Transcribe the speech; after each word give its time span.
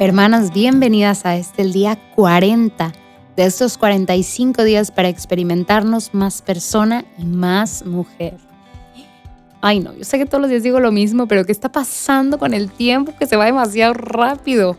Hermanas, 0.00 0.52
bienvenidas 0.52 1.26
a 1.26 1.36
este 1.36 1.62
el 1.62 1.72
día 1.72 1.98
40 2.14 2.92
de 3.36 3.44
estos 3.44 3.78
45 3.78 4.62
días 4.62 4.90
para 4.92 5.08
experimentarnos 5.08 6.14
más 6.14 6.40
persona 6.40 7.04
y 7.18 7.24
más 7.24 7.84
mujer. 7.84 8.36
Ay 9.60 9.80
no, 9.80 9.92
yo 9.94 10.04
sé 10.04 10.18
que 10.18 10.26
todos 10.26 10.40
los 10.40 10.50
días 10.50 10.62
digo 10.62 10.78
lo 10.78 10.92
mismo, 10.92 11.26
pero 11.26 11.44
¿qué 11.44 11.50
está 11.50 11.72
pasando 11.72 12.38
con 12.38 12.54
el 12.54 12.70
tiempo 12.70 13.12
que 13.18 13.26
se 13.26 13.36
va 13.36 13.46
demasiado 13.46 13.92
rápido? 13.92 14.76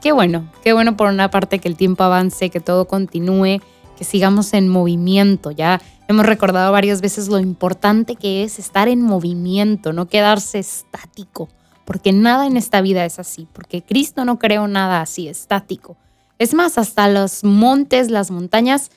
Qué 0.00 0.12
bueno, 0.12 0.50
qué 0.64 0.72
bueno 0.72 0.96
por 0.96 1.10
una 1.10 1.30
parte 1.30 1.58
que 1.58 1.68
el 1.68 1.76
tiempo 1.76 2.02
avance, 2.04 2.48
que 2.48 2.60
todo 2.60 2.88
continúe, 2.88 3.60
que 3.98 4.04
sigamos 4.04 4.54
en 4.54 4.68
movimiento. 4.68 5.50
Ya 5.50 5.82
hemos 6.10 6.26
recordado 6.26 6.72
varias 6.72 7.00
veces 7.00 7.28
lo 7.28 7.38
importante 7.38 8.16
que 8.16 8.44
es 8.44 8.58
estar 8.58 8.88
en 8.88 9.02
movimiento, 9.02 9.92
no 9.92 10.08
quedarse 10.08 10.58
estático 10.58 11.48
porque 11.90 12.12
nada 12.12 12.46
en 12.46 12.56
esta 12.56 12.82
vida 12.82 13.04
es 13.04 13.18
así, 13.18 13.48
porque 13.52 13.82
Cristo 13.82 14.24
no 14.24 14.38
creó 14.38 14.68
nada 14.68 15.00
así, 15.00 15.26
estático. 15.26 15.96
Es 16.38 16.54
más, 16.54 16.78
hasta 16.78 17.08
los 17.08 17.42
montes, 17.42 18.12
las 18.12 18.30
montañas 18.30 18.92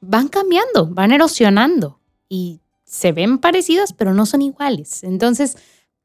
van 0.00 0.26
cambiando, 0.26 0.88
van 0.88 1.12
erosionando 1.12 2.00
y 2.28 2.60
se 2.84 3.12
ven 3.12 3.38
parecidas, 3.38 3.92
pero 3.92 4.14
no 4.14 4.26
son 4.26 4.42
iguales. 4.42 5.04
Entonces, 5.04 5.56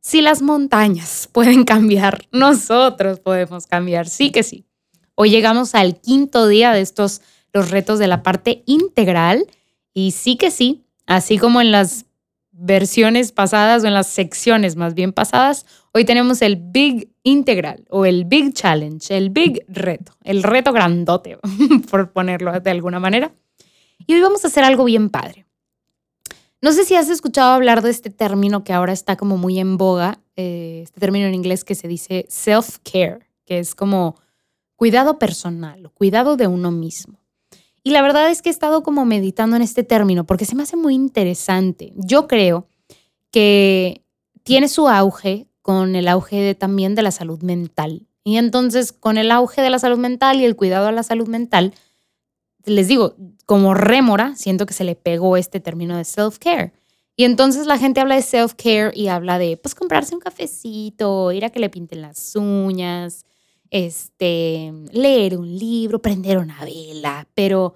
si 0.02 0.22
las 0.22 0.44
montañas 0.44 1.28
pueden 1.32 1.64
cambiar, 1.64 2.28
nosotros 2.32 3.20
podemos 3.20 3.66
cambiar, 3.66 4.08
sí 4.08 4.32
que 4.32 4.44
sí. 4.44 4.68
Hoy 5.16 5.32
llegamos 5.32 5.74
al 5.74 6.00
quinto 6.00 6.48
día 6.48 6.74
de 6.74 6.82
estos, 6.82 7.24
los 7.54 7.72
retos 7.72 7.98
de 7.98 8.06
la 8.06 8.22
parte 8.22 8.62
integral, 8.68 9.48
y 10.00 10.12
sí 10.12 10.38
que 10.38 10.50
sí, 10.50 10.86
así 11.08 11.38
como 11.38 11.60
en 11.60 11.72
las 11.72 12.06
versiones 12.52 13.34
pasadas 13.34 13.84
o 13.84 13.88
en 13.88 13.94
las 13.94 14.08
secciones 14.08 14.78
más 14.78 14.94
bien 14.94 15.12
pasadas, 15.12 15.66
hoy 15.94 16.06
tenemos 16.06 16.42
el 16.42 16.56
Big 16.56 17.12
Integral 17.24 17.86
o 17.90 18.06
el 18.06 18.24
Big 18.24 18.54
Challenge, 18.54 19.16
el 19.16 19.30
Big 19.30 19.66
Reto, 19.68 20.14
el 20.24 20.44
reto 20.44 20.72
grandote, 20.72 21.38
por 21.92 22.14
ponerlo 22.14 22.58
de 22.58 22.72
alguna 22.72 23.02
manera. 23.02 23.34
Y 24.08 24.14
hoy 24.14 24.22
vamos 24.22 24.46
a 24.46 24.48
hacer 24.48 24.64
algo 24.64 24.86
bien 24.86 25.10
padre. 25.10 25.46
No 26.62 26.72
sé 26.72 26.86
si 26.86 26.96
has 26.96 27.10
escuchado 27.10 27.52
hablar 27.52 27.82
de 27.82 27.90
este 27.90 28.10
término 28.10 28.64
que 28.64 28.72
ahora 28.72 28.94
está 28.94 29.18
como 29.18 29.36
muy 29.36 29.60
en 29.60 29.78
boga, 29.78 30.20
eh, 30.38 30.82
este 30.84 31.02
término 31.02 31.26
en 31.26 31.36
inglés 31.36 31.66
que 31.66 31.76
se 31.76 31.90
dice 31.90 32.26
self-care, 32.30 33.28
que 33.46 33.60
es 33.60 33.76
como 33.76 34.16
cuidado 34.78 35.20
personal, 35.20 35.92
cuidado 35.94 36.38
de 36.38 36.48
uno 36.48 36.72
mismo. 36.72 37.19
Y 37.90 37.92
la 37.92 38.04
verdad 38.04 38.30
es 38.30 38.44
que 38.44 38.50
he 38.50 38.52
estado 38.52 38.84
como 38.84 39.04
meditando 39.04 39.56
en 39.56 39.64
este 39.64 39.84
término 39.84 40.24
porque 40.24 40.46
se 40.46 40.56
me 40.56 40.62
hace 40.62 40.78
muy 40.78 40.94
interesante. 40.94 41.92
Yo 41.96 42.28
creo 42.28 42.68
que 43.32 44.06
tiene 44.44 44.68
su 44.68 44.88
auge 44.88 45.48
con 45.64 45.96
el 45.96 46.08
auge 46.08 46.54
también 46.54 46.94
de 46.94 47.02
la 47.02 47.10
salud 47.10 47.42
mental. 47.42 48.06
Y 48.24 48.38
entonces 48.38 48.92
con 48.92 49.18
el 49.18 49.32
auge 49.32 49.64
de 49.64 49.72
la 49.72 49.80
salud 49.80 49.98
mental 49.98 50.40
y 50.40 50.46
el 50.46 50.56
cuidado 50.56 50.86
a 50.86 50.92
la 50.92 51.02
salud 51.02 51.28
mental, 51.28 51.74
les 52.64 52.88
digo, 52.88 53.16
como 53.48 53.74
rémora, 53.74 54.36
siento 54.36 54.68
que 54.68 54.76
se 54.76 54.84
le 54.84 54.94
pegó 54.94 55.36
este 55.36 55.60
término 55.60 55.98
de 55.98 56.04
self-care. 56.04 56.74
Y 57.16 57.24
entonces 57.24 57.66
la 57.66 57.80
gente 57.80 58.02
habla 58.02 58.14
de 58.14 58.22
self-care 58.22 58.92
y 58.94 59.08
habla 59.08 59.40
de, 59.40 59.58
pues, 59.58 59.74
comprarse 59.74 60.14
un 60.14 60.22
cafecito, 60.22 61.32
ir 61.32 61.44
a 61.44 61.50
que 61.50 61.60
le 61.60 61.72
pinten 61.72 62.04
las 62.04 62.36
uñas, 62.36 63.26
este, 63.72 64.74
leer 64.92 65.38
un 65.38 65.58
libro, 65.58 66.02
prender 66.02 66.38
una 66.38 66.64
vela, 66.64 67.28
pero 67.34 67.76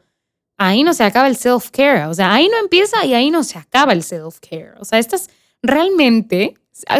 ahí 0.57 0.83
no 0.83 0.93
se 0.93 1.03
acaba 1.03 1.27
el 1.27 1.37
self-care, 1.37 2.07
o 2.09 2.13
sea, 2.13 2.33
ahí 2.33 2.47
no 2.47 2.57
empieza 2.57 3.05
y 3.05 3.13
ahí 3.13 3.31
no 3.31 3.43
se 3.43 3.57
acaba 3.57 3.93
el 3.93 4.03
self-care. 4.03 4.75
O 4.79 4.85
sea, 4.85 4.99
estas 4.99 5.29
realmente, 5.61 6.55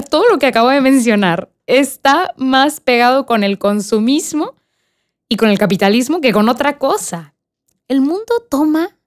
todo 0.10 0.30
lo 0.30 0.40
que 0.40 0.48
acabo 0.48 0.70
de 0.70 0.82
mencionar 0.82 1.50
está 1.66 2.34
más 2.38 2.80
pegado 2.80 3.26
con 3.26 3.44
el 3.44 3.58
consumismo 3.58 4.56
y 5.30 5.38
con 5.38 5.50
el 5.50 5.58
capitalismo 5.58 6.22
que 6.22 6.34
con 6.34 6.50
otra 6.50 6.78
cosa. 6.78 7.34
El 7.88 8.02
mundo 8.02 8.46
toma 8.50 8.98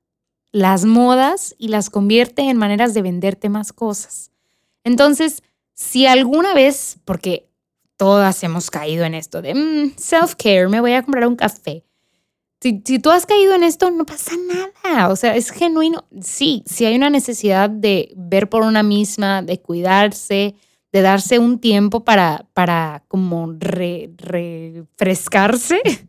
las 0.52 0.84
modas 0.84 1.54
y 1.58 1.68
las 1.68 1.90
convierte 1.90 2.42
en 2.42 2.56
maneras 2.56 2.94
de 2.94 3.02
venderte 3.02 3.48
más 3.48 3.72
cosas. 3.72 4.30
Entonces, 4.84 5.42
si 5.74 6.06
alguna 6.06 6.54
vez, 6.54 6.98
porque 7.04 7.50
todas 7.96 8.42
hemos 8.42 8.70
caído 8.70 9.04
en 9.04 9.14
esto 9.14 9.42
de 9.42 9.54
mm, 9.54 9.94
self-care, 9.96 10.68
me 10.68 10.80
voy 10.80 10.92
a 10.92 11.02
comprar 11.02 11.26
un 11.26 11.36
café. 11.36 11.84
Si, 12.60 12.98
tú 12.98 13.10
has 13.10 13.26
caído 13.26 13.54
en 13.54 13.62
esto, 13.62 13.90
no 13.90 14.06
pasa 14.06 14.32
nada. 14.82 15.10
O 15.10 15.16
sea, 15.16 15.36
es 15.36 15.50
genuino. 15.50 16.06
Sí, 16.20 16.64
si 16.66 16.86
hay 16.86 16.96
una 16.96 17.10
necesidad 17.10 17.70
de 17.70 18.12
ver 18.16 18.48
por 18.48 18.62
una 18.62 18.82
misma, 18.82 19.42
de 19.42 19.60
cuidarse, 19.60 20.56
de 20.90 21.02
darse 21.02 21.38
un 21.38 21.60
tiempo 21.60 22.02
para, 22.02 22.46
para 22.54 23.04
como 23.08 23.52
refrescarse. 23.52 25.80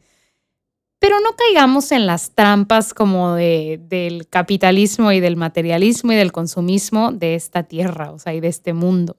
Pero 1.00 1.19
no 1.19 1.36
caigamos 1.36 1.92
en 1.92 2.08
las 2.08 2.31
trampas 2.31 2.96
como 2.96 3.36
de, 3.36 3.80
del 3.84 4.28
capitalismo 4.28 5.12
y 5.12 5.19
del 5.19 5.36
materialismo 5.36 6.14
y 6.14 6.16
del 6.16 6.31
consumismo 6.31 7.12
de 7.12 7.36
esta 7.36 7.62
tierra, 7.64 8.12
o 8.12 8.18
sea, 8.18 8.34
y 8.34 8.40
de 8.40 8.48
este 8.48 8.74
mundo. 8.74 9.18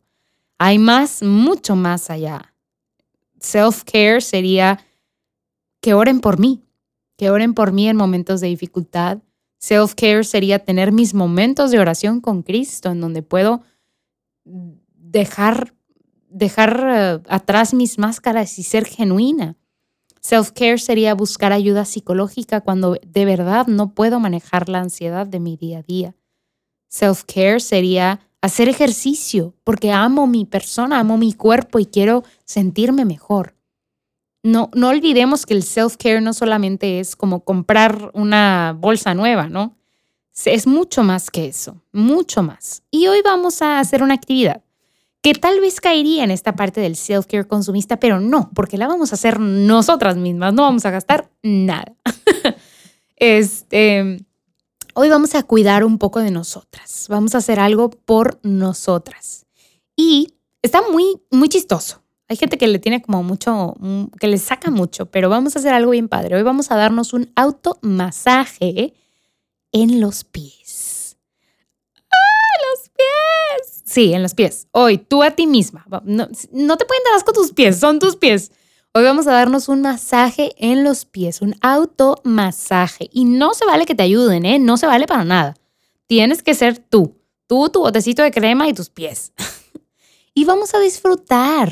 Hay 0.59 0.81
más, 0.81 1.23
mucho 1.23 1.77
más 1.77 2.11
allá 2.11 2.53
self-care 3.41 4.21
sería 4.21 4.79
que 5.81 5.95
oren 5.95 6.21
por 6.21 6.39
mí, 6.39 6.63
que 7.17 7.31
oren 7.31 7.55
por 7.55 7.73
mí 7.73 7.89
en 7.89 7.97
momentos 7.97 8.41
de 8.41 8.49
dificultad. 8.49 9.19
Self-care 9.59 10.25
sería 10.25 10.61
tener 10.61 10.93
mis 10.93 11.15
momentos 11.15 11.71
de 11.71 11.81
oración 11.81 12.21
con 12.21 12.43
Cristo, 12.43 12.91
en 12.91 13.01
donde 13.01 13.23
puedo 13.23 13.63
dejar, 14.45 15.75
dejar 16.29 16.87
eh, 16.89 17.21
atrás 17.29 17.75
mis 17.75 17.99
máscaras 17.99 18.59
y 18.59 18.63
ser 18.63 18.85
genuina. 18.85 19.57
Self-care 20.21 20.79
sería 20.79 21.15
buscar 21.15 21.53
ayuda 21.53 21.85
psicológica 21.85 22.61
cuando 22.61 22.97
de 23.05 23.25
verdad 23.25 23.67
no 23.67 23.95
puedo 23.95 24.21
manejar 24.21 24.69
la 24.69 24.81
ansiedad 24.81 25.27
de 25.27 25.41
mi 25.41 25.57
día 25.57 25.79
a 25.79 25.83
día. 25.83 26.15
Self-care 26.89 27.61
sería 27.61 28.21
hacer 28.41 28.69
ejercicio, 28.69 29.55
porque 29.65 29.93
amo 29.93 30.27
mi 30.27 30.45
persona, 30.45 31.01
amo 31.01 31.17
mi 31.17 31.33
cuerpo 31.33 31.79
y 31.79 31.87
quiero 31.87 32.25
sentirme 32.45 33.05
mejor. 33.05 33.55
No, 34.43 34.71
no 34.75 34.89
olvidemos 34.89 35.47
que 35.47 35.55
el 35.55 35.63
self-care 35.63 36.21
no 36.21 36.33
solamente 36.33 37.01
es 37.01 37.17
como 37.17 37.41
comprar 37.41 38.11
una 38.15 38.77
bolsa 38.79 39.15
nueva, 39.15 39.49
¿no? 39.49 39.77
Es 40.45 40.67
mucho 40.69 41.03
más 41.03 41.31
que 41.31 41.47
eso, 41.47 41.83
mucho 41.93 42.43
más. 42.45 42.83
Y 42.93 43.09
hoy 43.09 43.21
vamos 43.25 43.61
a 43.61 43.81
hacer 43.81 44.03
una 44.03 44.15
actividad 44.15 44.63
que 45.21 45.35
tal 45.35 45.61
vez 45.61 45.81
caería 45.81 46.23
en 46.23 46.31
esta 46.31 46.55
parte 46.55 46.81
del 46.81 46.95
self-care 46.95 47.47
consumista, 47.47 47.99
pero 47.99 48.21
no, 48.21 48.51
porque 48.55 48.79
la 48.79 48.87
vamos 48.87 49.11
a 49.11 49.17
hacer 49.17 49.41
nosotras 49.41 50.17
mismas, 50.17 50.55
no 50.55 50.63
vamos 50.63 50.87
a 50.87 50.91
gastar 50.91 51.29
nada. 51.43 51.93
este, 53.17 54.25
Hoy 54.95 55.09
vamos 55.09 55.35
a 55.35 55.43
cuidar 55.43 55.85
un 55.85 55.99
poco 55.99 56.21
de 56.21 56.31
nosotras. 56.31 57.07
Vamos 57.09 57.35
a 57.35 57.39
hacer 57.39 57.61
algo 57.61 57.91
por 57.91 58.39
nosotras. 58.43 59.47
Y 59.97 60.35
está 60.63 60.83
muy, 60.91 61.21
muy 61.31 61.49
chistoso. 61.49 62.03
Hay 62.29 62.37
gente 62.37 62.59
que 62.59 62.69
le 62.69 62.79
tiene 62.79 63.01
como 63.01 63.23
mucho, 63.23 63.75
mm, 63.79 64.05
que 64.21 64.29
le 64.29 64.39
saca 64.39 64.71
mucho, 64.71 65.07
pero 65.07 65.29
vamos 65.29 65.57
a 65.57 65.61
hacer 65.61 65.73
algo 65.73 65.93
bien 65.93 66.09
padre. 66.09 66.37
Hoy 66.37 66.43
vamos 66.43 66.71
a 66.71 66.77
darnos 66.77 67.13
un 67.13 67.31
automasaje 67.37 68.95
en 69.73 70.01
los 70.01 70.25
pies. 70.25 71.17
¡Ah, 72.11 72.59
los 72.71 72.91
pies! 72.91 73.83
Sí, 73.85 74.13
en 74.13 74.23
los 74.23 74.35
pies. 74.35 74.69
Hoy, 74.73 74.99
tú 74.99 75.23
a 75.23 75.31
ti 75.31 75.47
misma. 75.47 75.87
No, 76.05 76.29
no 76.53 76.77
te 76.77 76.85
pueden 76.85 77.05
dar 77.05 77.15
asco 77.17 77.33
tus 77.33 77.53
pies, 77.53 77.79
son 77.79 77.99
tus 77.99 78.17
pies. 78.17 78.53
Hoy 78.95 79.05
vamos 79.05 79.27
a 79.27 79.33
darnos 79.33 79.69
un 79.69 79.83
masaje 79.83 80.53
en 80.57 80.83
los 80.83 81.05
pies, 81.05 81.43
un 81.43 81.55
automasaje. 81.61 83.11
Y 83.13 83.27
no 83.27 83.53
se 83.53 83.67
vale 83.67 83.85
que 83.85 83.95
te 83.95 84.03
ayuden, 84.03 84.47
¿eh? 84.47 84.59
No 84.59 84.79
se 84.79 84.87
vale 84.87 85.07
para 85.07 85.25
nada. 85.25 85.55
Tienes 86.07 86.43
que 86.43 86.55
ser 86.55 86.79
tú. 86.79 87.15
Tú, 87.47 87.69
tu 87.69 87.81
botecito 87.81 88.23
de 88.23 88.31
crema 88.31 88.67
y 88.67 88.73
tus 88.73 88.89
pies. 88.89 89.33
y 90.35 90.45
vamos 90.47 90.75
a 90.75 90.81
disfrutar 90.81 91.71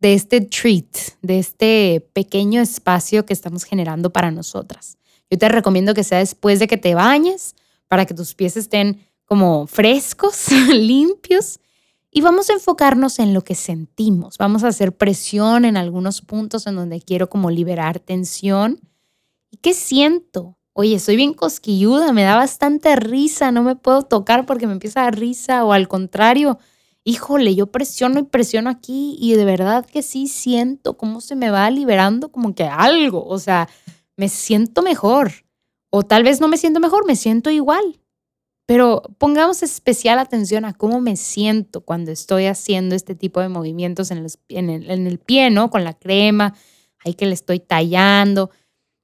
de 0.00 0.14
este 0.14 0.40
treat, 0.40 0.96
de 1.22 1.38
este 1.38 2.08
pequeño 2.12 2.60
espacio 2.60 3.24
que 3.24 3.32
estamos 3.32 3.62
generando 3.64 4.10
para 4.10 4.32
nosotras. 4.32 4.98
Yo 5.30 5.38
te 5.38 5.48
recomiendo 5.48 5.94
que 5.94 6.04
sea 6.04 6.18
después 6.18 6.58
de 6.58 6.66
que 6.66 6.76
te 6.76 6.94
bañes, 6.94 7.54
para 7.86 8.04
que 8.04 8.14
tus 8.14 8.34
pies 8.34 8.56
estén 8.56 9.00
como 9.26 9.68
frescos, 9.68 10.50
limpios 10.68 11.60
y 12.18 12.20
vamos 12.20 12.50
a 12.50 12.54
enfocarnos 12.54 13.20
en 13.20 13.32
lo 13.32 13.42
que 13.42 13.54
sentimos. 13.54 14.38
Vamos 14.38 14.64
a 14.64 14.68
hacer 14.68 14.96
presión 14.96 15.64
en 15.64 15.76
algunos 15.76 16.20
puntos 16.20 16.66
en 16.66 16.74
donde 16.74 17.00
quiero 17.00 17.30
como 17.30 17.48
liberar 17.48 18.00
tensión. 18.00 18.80
¿Y 19.52 19.58
qué 19.58 19.72
siento? 19.72 20.58
Oye, 20.72 20.98
soy 20.98 21.14
bien 21.14 21.32
cosquilluda, 21.32 22.12
me 22.12 22.24
da 22.24 22.34
bastante 22.34 22.96
risa, 22.96 23.52
no 23.52 23.62
me 23.62 23.76
puedo 23.76 24.02
tocar 24.02 24.46
porque 24.46 24.66
me 24.66 24.72
empieza 24.72 25.02
a 25.02 25.04
dar 25.04 25.16
risa 25.16 25.64
o 25.64 25.72
al 25.72 25.86
contrario, 25.86 26.58
híjole, 27.04 27.54
yo 27.54 27.68
presiono 27.68 28.18
y 28.18 28.24
presiono 28.24 28.68
aquí 28.68 29.16
y 29.20 29.34
de 29.34 29.44
verdad 29.44 29.86
que 29.86 30.02
sí 30.02 30.26
siento 30.26 30.96
cómo 30.96 31.20
se 31.20 31.36
me 31.36 31.50
va 31.50 31.70
liberando 31.70 32.32
como 32.32 32.52
que 32.52 32.64
algo, 32.64 33.24
o 33.28 33.38
sea, 33.38 33.68
me 34.16 34.28
siento 34.28 34.82
mejor. 34.82 35.30
O 35.90 36.02
tal 36.02 36.24
vez 36.24 36.40
no 36.40 36.48
me 36.48 36.56
siento 36.56 36.80
mejor, 36.80 37.06
me 37.06 37.14
siento 37.14 37.48
igual. 37.48 38.00
Pero 38.68 39.00
pongamos 39.16 39.62
especial 39.62 40.18
atención 40.18 40.66
a 40.66 40.74
cómo 40.74 41.00
me 41.00 41.16
siento 41.16 41.80
cuando 41.80 42.10
estoy 42.10 42.44
haciendo 42.44 42.94
este 42.94 43.14
tipo 43.14 43.40
de 43.40 43.48
movimientos 43.48 44.10
en 44.10 44.28
el, 44.68 45.18
pie, 45.20 45.48
¿no? 45.48 45.70
Con 45.70 45.84
la 45.84 45.94
crema, 45.94 46.54
ahí 47.02 47.14
que 47.14 47.24
le 47.24 47.32
estoy 47.32 47.60
tallando. 47.60 48.50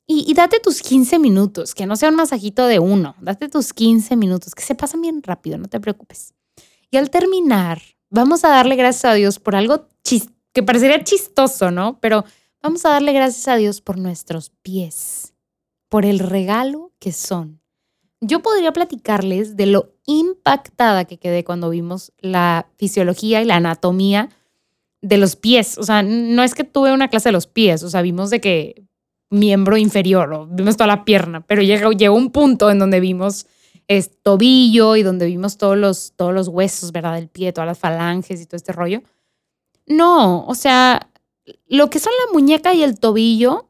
Y, 0.07 0.31
y, 0.31 0.35
date 0.35 0.61
tus 0.61 0.83
15 0.83 1.19
minutos, 1.19 1.75
que 1.75 1.87
no 1.87 1.97
sea 1.97 2.11
un 2.11 2.17
masajito 2.17 2.67
de 2.67 2.79
uno, 2.79 3.17
date 3.23 3.49
tus 3.49 3.73
15 3.73 4.17
minutos, 4.17 4.55
que 4.55 4.63
se 4.63 4.75
pasan 4.75 5.01
bien 5.01 5.23
rápido, 5.23 5.57
no 5.57 5.67
te 5.67 5.81
preocupes. 5.81 6.35
Y 6.91 6.99
al 6.99 7.09
terminar, 7.09 7.81
vamos 8.11 8.45
a 8.45 8.51
darle 8.51 8.77
gracias 8.77 9.07
a 9.07 9.15
Dios 9.15 9.39
por 9.39 9.57
algo 9.57 9.89
que 10.53 10.63
parecería 10.63 11.03
chistoso, 11.03 11.71
¿no? 11.71 11.99
Pero 12.01 12.27
vamos 12.63 12.85
a 12.85 12.91
darle 12.91 13.15
gracias 13.15 13.49
a 13.49 13.57
Dios 13.57 13.81
por 13.81 13.97
nuestros 13.97 14.51
pies, 14.61 15.33
por 15.89 16.05
el 16.05 16.19
regalo 16.19 16.93
que 16.99 17.13
son 17.13 17.64
yo 18.27 18.41
podría 18.41 18.73
platicarles 18.73 19.57
de 19.57 19.67
lo 19.67 19.95
impactada 20.07 21.05
que 21.05 21.19
quedé 21.19 21.45
cuando 21.45 21.71
vimos 21.71 22.13
la 22.19 22.67
fisiología 22.77 23.43
y 23.43 23.45
la 23.45 23.57
anatomía 23.57 24.31
de 25.01 25.19
los 25.19 25.37
pies. 25.37 25.79
O 25.79 25.83
sea, 25.83 26.03
no 26.03 26.43
es 26.43 26.55
que 26.55 26.65
tuve 26.65 26.93
una 26.93 27.09
clase 27.09 27.29
de 27.29 27.33
los 27.33 27.47
pies, 27.47 27.83
o 27.83 27.91
sea, 27.91 28.03
vimos 28.03 28.31
de 28.31 28.41
que 28.41 28.85
miembro 29.31 29.77
inferior, 29.77 30.33
o 30.33 30.47
vimos 30.47 30.77
toda 30.77 30.87
la 30.87 31.05
pierna, 31.05 31.41
pero 31.47 31.63
llegó, 31.63 31.93
llegó 31.93 32.15
un 32.15 32.31
punto 32.31 32.71
en 32.71 32.79
donde 32.79 33.01
vimos 33.01 33.47
tobillo 34.23 34.97
y 34.97 35.03
donde 35.03 35.27
vimos 35.27 35.59
todos 35.59 35.77
los, 35.77 36.15
todos 36.17 36.33
los 36.33 36.49
huesos, 36.49 36.93
¿verdad? 36.93 37.15
Del 37.15 37.29
pie, 37.29 37.53
todas 37.53 37.69
las 37.69 37.79
falanges 37.79 38.41
y 38.41 38.47
todo 38.47 38.57
este 38.57 38.73
rollo. 38.73 39.03
No, 39.87 40.47
o 40.47 40.55
sea, 40.55 41.11
lo 41.67 41.91
que 41.91 41.99
son 41.99 42.13
la 42.27 42.33
muñeca 42.33 42.73
y 42.73 42.83
el 42.83 42.99
tobillo 42.99 43.69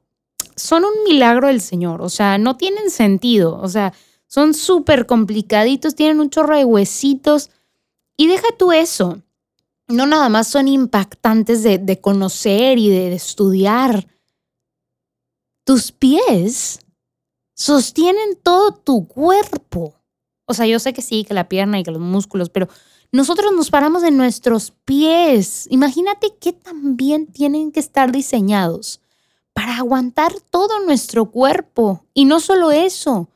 son 0.57 0.85
un 0.85 0.93
milagro 1.05 1.49
del 1.49 1.61
Señor, 1.61 2.01
o 2.03 2.09
sea, 2.09 2.39
no 2.39 2.57
tienen 2.57 2.91
sentido, 2.91 3.59
o 3.61 3.69
sea, 3.69 3.93
son 4.27 4.55
súper 4.55 5.07
complicaditos, 5.07 5.95
tienen 5.95 6.21
un 6.21 6.31
chorro 6.31 6.57
de 6.57 6.65
huesitos. 6.65 7.51
Y 8.17 8.27
deja 8.27 8.47
tú 8.59 8.73
eso. 8.73 9.23
No 9.87 10.07
nada 10.07 10.29
más 10.29 10.49
son 10.49 10.69
impactantes 10.69 11.63
de, 11.63 12.01
conocer 12.01 12.79
y 12.79 12.89
de, 12.89 13.13
estudiar. 13.15 14.07
Tus 15.65 15.93
pies 15.93 16.81
sostienen 17.55 18.37
todo 18.43 18.73
tu 18.73 19.07
cuerpo. 19.07 19.95
O 20.47 20.55
sea, 20.55 20.67
yo 20.67 20.79
sé 20.79 20.93
que 20.93 21.03
sí, 21.03 21.25
que 21.25 21.35
la 21.35 21.49
pierna 21.49 21.79
y 21.79 21.83
que 21.83 21.91
los 21.91 22.01
músculos, 22.01 22.51
pero 22.51 22.69
nosotros 23.13 23.53
nos 23.53 23.71
paramos 23.71 24.03
en 24.03 24.17
nuestros 24.17 24.73
pies. 24.85 25.67
Imagínate 25.71 26.35
qué 26.41 26.53
tan 26.53 26.97
bien 26.97 27.27
tienen 27.27 27.73
que 27.73 27.81
estar 27.81 28.11
diseñados 28.11 29.01
para 29.53 29.77
aguantar 29.77 30.33
todo 30.51 30.85
nuestro 30.85 31.31
cuerpo. 31.31 32.05
Y 32.13 32.25
no 32.25 32.41
solo 32.41 32.73
eso, 32.73 33.29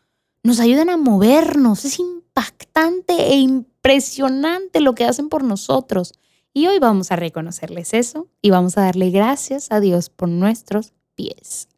nos 0.49 0.61
ayudan 0.61 0.89
a 0.89 0.97
movernos. 0.97 1.85
Es 1.85 1.99
impactante 1.99 3.13
e 3.13 3.37
impresionante 3.37 4.81
lo 4.81 4.95
que 4.95 5.05
hacen 5.05 5.29
por 5.29 5.45
nosotros. 5.45 6.15
Y 6.55 6.67
hoy 6.67 6.79
vamos 6.79 7.13
a 7.13 7.17
reconocerles 7.17 7.93
eso 7.93 8.29
y 8.41 8.49
vamos 8.49 8.79
a 8.79 8.81
darle 8.81 9.11
gracias 9.11 9.71
a 9.71 9.79
Dios 9.79 10.09
por 10.09 10.31
nuestros 10.31 10.95
pies. 11.15 11.69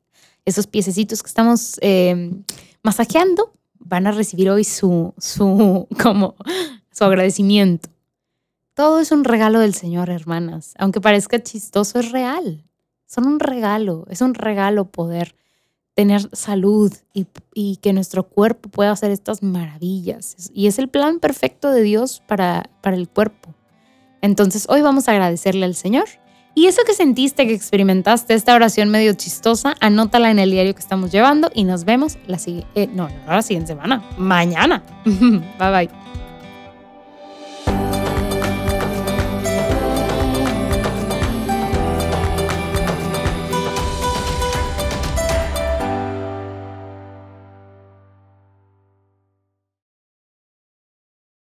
Esos 0.44 0.68
piececitos 0.68 1.22
que 1.22 1.26
estamos 1.26 1.78
eh, 1.82 2.32
masajeando 2.82 3.52
van 3.80 4.06
a 4.06 4.12
recibir 4.12 4.48
hoy 4.50 4.62
su, 4.62 5.14
su, 5.18 5.88
como, 6.02 6.36
su 6.92 7.04
agradecimiento. 7.04 7.90
Todo 8.74 9.00
es 9.00 9.10
un 9.10 9.24
regalo 9.24 9.58
del 9.58 9.74
Señor, 9.74 10.10
hermanas. 10.10 10.74
Aunque 10.78 11.00
parezca 11.00 11.42
chistoso, 11.42 11.98
es 11.98 12.12
real. 12.12 12.64
Son 13.06 13.26
un 13.26 13.40
regalo, 13.40 14.06
es 14.08 14.20
un 14.20 14.34
regalo 14.34 14.84
poder 14.84 15.34
tener 15.94 16.28
salud 16.32 16.92
y, 17.12 17.76
que 17.76 17.92
nuestro 17.92 18.24
cuerpo 18.24 18.68
pueda 18.68 18.92
hacer 18.92 19.10
estas 19.10 19.42
maravillas. 19.42 20.50
Y 20.54 20.66
es 20.66 20.78
el 20.78 20.88
plan 20.88 21.20
perfecto 21.20 21.70
de 21.70 21.82
Dios 21.82 22.22
para, 22.26 22.70
para 22.80 22.96
el 22.96 23.08
cuerpo. 23.08 23.54
Entonces 24.22 24.66
hoy 24.68 24.82
vamos 24.82 25.08
a 25.08 25.12
agradecerle 25.12 25.64
al 25.64 25.74
Señor. 25.74 26.06
Y 26.54 26.66
eso 26.66 26.82
que 26.84 26.94
sentiste, 26.94 27.46
que 27.46 27.54
experimentaste 27.54 28.34
esta 28.34 28.54
oración 28.54 28.90
medio 28.90 29.14
chistosa, 29.14 29.76
anótala 29.80 30.30
en 30.30 30.38
el 30.38 30.50
diario 30.50 30.74
que 30.74 30.80
estamos 30.80 31.12
llevando 31.12 31.50
y 31.54 31.64
nos 31.64 31.84
vemos 31.84 32.18
la, 32.26 32.38
eh, 32.74 32.88
no, 32.92 33.08
no, 33.08 33.26
la 33.26 33.42
siguiente 33.42 33.68
semana, 33.68 34.02
mañana. 34.18 34.82
bye 35.04 35.70
bye. 35.70 35.90